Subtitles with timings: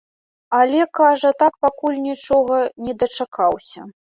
[0.59, 3.81] Але, кажа, так пакуль нічога не дачакаўся.